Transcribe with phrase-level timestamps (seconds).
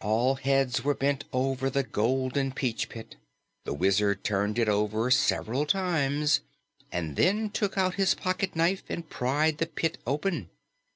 [0.00, 3.16] All heads were bent over the golden peach pit.
[3.64, 6.42] The Wizard turned it over several times
[6.92, 10.50] and then took out his pocket knife and pried the pit open.